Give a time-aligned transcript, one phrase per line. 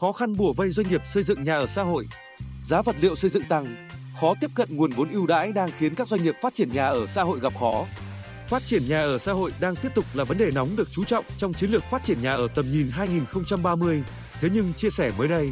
[0.00, 2.08] khó khăn bùa vây doanh nghiệp xây dựng nhà ở xã hội.
[2.62, 3.88] Giá vật liệu xây dựng tăng,
[4.20, 6.86] khó tiếp cận nguồn vốn ưu đãi đang khiến các doanh nghiệp phát triển nhà
[6.86, 7.86] ở xã hội gặp khó.
[8.48, 11.04] Phát triển nhà ở xã hội đang tiếp tục là vấn đề nóng được chú
[11.04, 14.02] trọng trong chiến lược phát triển nhà ở tầm nhìn 2030.
[14.40, 15.50] Thế nhưng chia sẻ mới đây,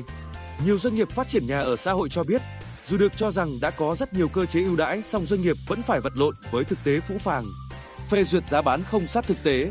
[0.64, 2.42] nhiều doanh nghiệp phát triển nhà ở xã hội cho biết,
[2.86, 5.56] dù được cho rằng đã có rất nhiều cơ chế ưu đãi, song doanh nghiệp
[5.66, 7.44] vẫn phải vật lộn với thực tế phũ phàng.
[8.10, 9.70] Phê duyệt giá bán không sát thực tế,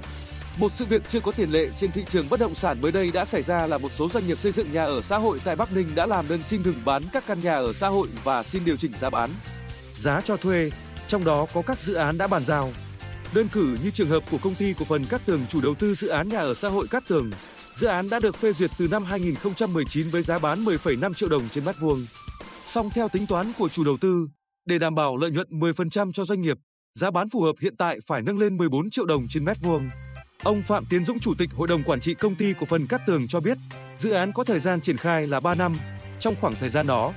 [0.57, 3.11] một sự việc chưa có tiền lệ trên thị trường bất động sản mới đây
[3.13, 5.55] đã xảy ra là một số doanh nghiệp xây dựng nhà ở xã hội tại
[5.55, 8.43] Bắc Ninh đã làm đơn xin ngừng bán các căn nhà ở xã hội và
[8.43, 9.29] xin điều chỉnh giá bán.
[9.96, 10.69] Giá cho thuê,
[11.07, 12.71] trong đó có các dự án đã bàn giao.
[13.33, 15.96] Đơn cử như trường hợp của công ty cổ phần Cát Tường chủ đầu tư
[15.96, 17.29] dự án nhà ở xã hội Cát Tường.
[17.75, 21.49] Dự án đã được phê duyệt từ năm 2019 với giá bán 10,5 triệu đồng
[21.49, 22.05] trên mét vuông.
[22.65, 24.27] Song theo tính toán của chủ đầu tư,
[24.65, 26.57] để đảm bảo lợi nhuận 10% cho doanh nghiệp,
[26.93, 29.89] giá bán phù hợp hiện tại phải nâng lên 14 triệu đồng trên mét vuông.
[30.44, 33.02] Ông Phạm Tiến Dũng, Chủ tịch Hội đồng Quản trị Công ty Cổ phần Cát
[33.08, 33.58] Tường cho biết,
[33.98, 35.73] dự án có thời gian triển khai là 3 năm.
[36.20, 37.14] Trong khoảng thời gian đó,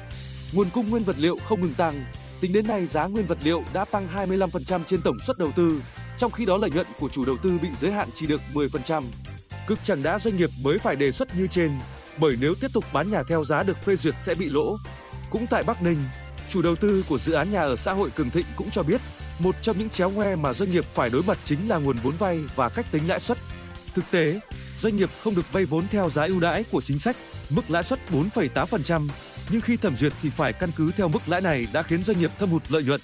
[0.52, 2.04] nguồn cung nguyên vật liệu không ngừng tăng.
[2.40, 5.82] Tính đến nay, giá nguyên vật liệu đã tăng 25% trên tổng suất đầu tư,
[6.16, 9.02] trong khi đó lợi nhuận của chủ đầu tư bị giới hạn chỉ được 10%.
[9.66, 11.70] Cực chẳng đã doanh nghiệp mới phải đề xuất như trên,
[12.18, 14.76] bởi nếu tiếp tục bán nhà theo giá được phê duyệt sẽ bị lỗ.
[15.30, 15.98] Cũng tại Bắc Ninh,
[16.48, 19.00] chủ đầu tư của dự án nhà ở xã hội Cường Thịnh cũng cho biết,
[19.38, 22.14] một trong những chéo ngoe mà doanh nghiệp phải đối mặt chính là nguồn vốn
[22.18, 23.38] vay và cách tính lãi suất.
[23.94, 24.40] Thực tế,
[24.80, 27.16] doanh nghiệp không được vay vốn theo giá ưu đãi của chính sách,
[27.50, 29.08] mức lãi suất 4,8%,
[29.50, 32.20] nhưng khi thẩm duyệt thì phải căn cứ theo mức lãi này đã khiến doanh
[32.20, 33.00] nghiệp thâm hụt lợi nhuận.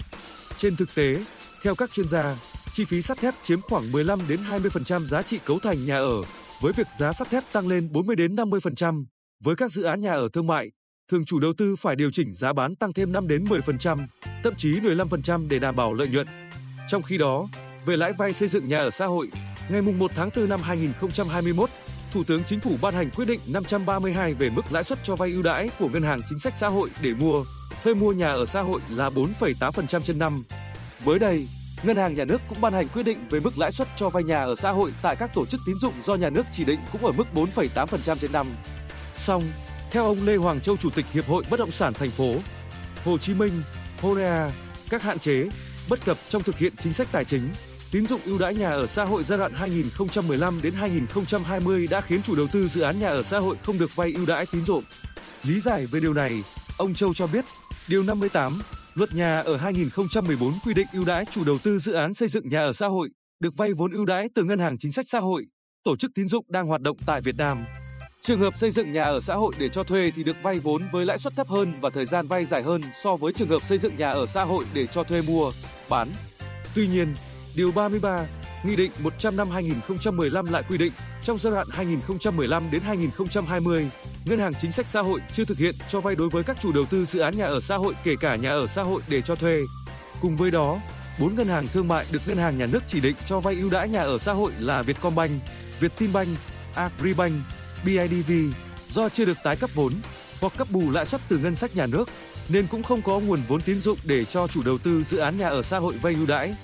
[0.57, 1.15] Trên thực tế,
[1.63, 2.35] theo các chuyên gia,
[2.73, 6.21] chi phí sắt thép chiếm khoảng 15 đến 20% giá trị cấu thành nhà ở,
[6.61, 9.05] với việc giá sắt thép tăng lên 40 đến 50%.
[9.43, 10.71] Với các dự án nhà ở thương mại,
[11.11, 14.07] thường chủ đầu tư phải điều chỉnh giá bán tăng thêm 5 đến 10%,
[14.43, 16.27] thậm chí 15% để đảm bảo lợi nhuận.
[16.87, 17.47] Trong khi đó,
[17.85, 19.27] về lãi vay xây dựng nhà ở xã hội,
[19.69, 21.69] ngày 1 tháng 4 năm 2021,
[22.11, 25.31] Thủ tướng Chính phủ ban hành quyết định 532 về mức lãi suất cho vay
[25.31, 27.43] ưu đãi của Ngân hàng Chính sách Xã hội để mua,
[27.83, 30.43] thuê mua nhà ở xã hội là 4,8% trên năm.
[31.05, 31.47] Mới đây,
[31.83, 34.23] Ngân hàng Nhà nước cũng ban hành quyết định về mức lãi suất cho vay
[34.23, 36.79] nhà ở xã hội tại các tổ chức tín dụng do nhà nước chỉ định
[36.91, 38.47] cũng ở mức 4,8% trên năm.
[39.15, 39.43] Song,
[39.95, 42.35] theo ông Lê Hoàng Châu, Chủ tịch Hiệp hội Bất động sản thành phố
[43.05, 43.51] Hồ Chí Minh,
[44.01, 44.51] Horea,
[44.89, 45.47] các hạn chế,
[45.89, 47.49] bất cập trong thực hiện chính sách tài chính,
[47.91, 52.21] tín dụng ưu đãi nhà ở xã hội giai đoạn 2015 đến 2020 đã khiến
[52.23, 54.65] chủ đầu tư dự án nhà ở xã hội không được vay ưu đãi tín
[54.65, 54.83] dụng.
[55.43, 56.43] Lý giải về điều này,
[56.77, 57.45] ông Châu cho biết,
[57.87, 58.61] điều 58
[58.95, 62.49] Luật nhà ở 2014 quy định ưu đãi chủ đầu tư dự án xây dựng
[62.49, 65.19] nhà ở xã hội được vay vốn ưu đãi từ ngân hàng chính sách xã
[65.19, 65.45] hội,
[65.83, 67.65] tổ chức tín dụng đang hoạt động tại Việt Nam.
[68.25, 70.81] Trường hợp xây dựng nhà ở xã hội để cho thuê thì được vay vốn
[70.91, 73.61] với lãi suất thấp hơn và thời gian vay dài hơn so với trường hợp
[73.61, 75.51] xây dựng nhà ở xã hội để cho thuê mua,
[75.89, 76.07] bán.
[76.75, 77.13] Tuy nhiên,
[77.55, 78.25] điều 33,
[78.63, 80.91] Nghị định 100 năm 2015 lại quy định
[81.23, 83.89] trong giai đoạn 2015 đến 2020,
[84.25, 86.71] Ngân hàng Chính sách Xã hội chưa thực hiện cho vay đối với các chủ
[86.71, 89.21] đầu tư dự án nhà ở xã hội kể cả nhà ở xã hội để
[89.21, 89.61] cho thuê.
[90.21, 90.79] Cùng với đó,
[91.19, 93.69] bốn ngân hàng thương mại được ngân hàng nhà nước chỉ định cho vay ưu
[93.69, 95.31] đãi nhà ở xã hội là Vietcombank,
[95.79, 96.37] Vietinbank,
[96.75, 97.33] Agribank,
[97.85, 98.31] BIDV
[98.89, 99.93] do chưa được tái cấp vốn
[100.41, 102.09] hoặc cấp bù lãi suất từ ngân sách nhà nước
[102.49, 105.37] nên cũng không có nguồn vốn tín dụng để cho chủ đầu tư dự án
[105.37, 106.55] nhà ở xã hội vay ưu đãi.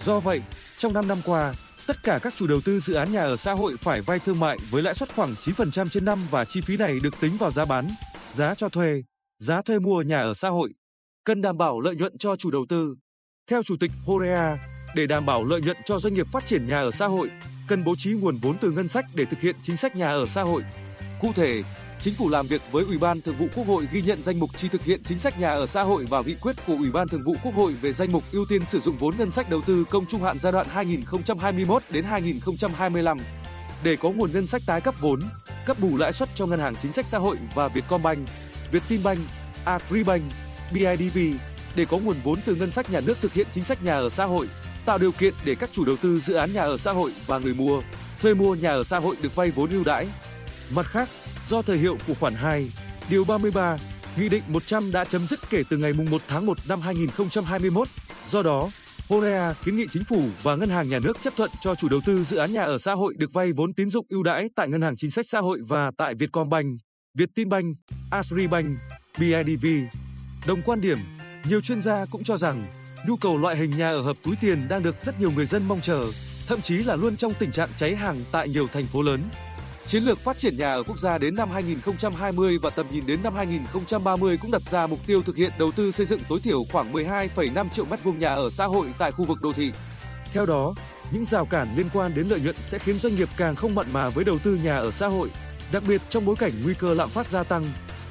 [0.00, 0.40] Do vậy,
[0.78, 1.54] trong 5 năm qua,
[1.86, 4.40] tất cả các chủ đầu tư dự án nhà ở xã hội phải vay thương
[4.40, 7.50] mại với lãi suất khoảng 9% trên năm và chi phí này được tính vào
[7.50, 7.88] giá bán,
[8.32, 9.02] giá cho thuê,
[9.38, 10.70] giá thuê mua nhà ở xã hội.
[11.24, 12.96] Cần đảm bảo lợi nhuận cho chủ đầu tư.
[13.50, 14.58] Theo Chủ tịch Horea,
[14.94, 17.30] để đảm bảo lợi nhuận cho doanh nghiệp phát triển nhà ở xã hội,
[17.70, 20.26] cần bố trí nguồn vốn từ ngân sách để thực hiện chính sách nhà ở
[20.26, 20.62] xã hội.
[21.20, 21.62] Cụ thể,
[22.00, 24.50] Chính phủ làm việc với Ủy ban Thường vụ Quốc hội ghi nhận danh mục
[24.56, 27.08] chi thực hiện chính sách nhà ở xã hội và nghị quyết của Ủy ban
[27.08, 29.60] Thường vụ Quốc hội về danh mục ưu tiên sử dụng vốn ngân sách đầu
[29.66, 33.18] tư công trung hạn giai đoạn 2021 đến 2025
[33.84, 35.20] để có nguồn ngân sách tái cấp vốn,
[35.66, 38.28] cấp bù lãi suất cho ngân hàng chính sách xã hội và Vietcombank,
[38.70, 39.18] Vietinbank,
[39.64, 40.22] Agribank,
[40.72, 41.18] BIDV
[41.76, 44.10] để có nguồn vốn từ ngân sách nhà nước thực hiện chính sách nhà ở
[44.10, 44.48] xã hội,
[44.90, 47.38] tạo điều kiện để các chủ đầu tư dự án nhà ở xã hội và
[47.38, 47.82] người mua,
[48.20, 50.08] thuê mua nhà ở xã hội được vay vốn ưu đãi.
[50.74, 51.08] Mặt khác,
[51.46, 52.70] do thời hiệu của khoản 2,
[53.10, 53.76] điều 33,
[54.16, 57.88] Nghị định 100 đã chấm dứt kể từ ngày 1 tháng 1 năm 2021.
[58.26, 58.70] Do đó,
[59.08, 62.00] Horea kiến nghị chính phủ và ngân hàng nhà nước chấp thuận cho chủ đầu
[62.06, 64.68] tư dự án nhà ở xã hội được vay vốn tín dụng ưu đãi tại
[64.68, 66.80] ngân hàng chính sách xã hội và tại Vietcombank,
[67.18, 67.76] Vietinbank,
[68.10, 68.78] Agribank,
[69.18, 69.66] BIDV.
[70.46, 70.98] Đồng quan điểm,
[71.48, 72.62] nhiều chuyên gia cũng cho rằng
[73.06, 75.68] nhu cầu loại hình nhà ở hợp túi tiền đang được rất nhiều người dân
[75.68, 76.04] mong chờ,
[76.46, 79.20] thậm chí là luôn trong tình trạng cháy hàng tại nhiều thành phố lớn.
[79.86, 83.22] Chiến lược phát triển nhà ở quốc gia đến năm 2020 và tầm nhìn đến
[83.22, 86.64] năm 2030 cũng đặt ra mục tiêu thực hiện đầu tư xây dựng tối thiểu
[86.72, 89.72] khoảng 12,5 triệu mét vuông nhà ở xã hội tại khu vực đô thị.
[90.32, 90.74] Theo đó,
[91.10, 93.86] những rào cản liên quan đến lợi nhuận sẽ khiến doanh nghiệp càng không mặn
[93.92, 95.30] mà với đầu tư nhà ở xã hội.
[95.72, 97.64] đặc biệt trong bối cảnh nguy cơ lạm phát gia tăng,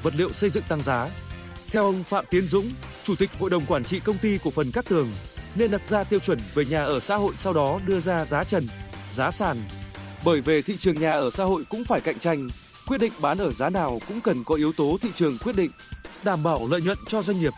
[0.03, 1.09] vật liệu xây dựng tăng giá.
[1.71, 2.71] Theo ông Phạm Tiến Dũng,
[3.03, 5.11] Chủ tịch Hội đồng Quản trị Công ty Cổ phần Cát Tường,
[5.55, 8.43] nên đặt ra tiêu chuẩn về nhà ở xã hội sau đó đưa ra giá
[8.43, 8.67] trần,
[9.15, 9.63] giá sàn.
[10.25, 12.47] Bởi về thị trường nhà ở xã hội cũng phải cạnh tranh,
[12.87, 15.71] quyết định bán ở giá nào cũng cần có yếu tố thị trường quyết định,
[16.23, 17.53] đảm bảo lợi nhuận cho doanh nghiệp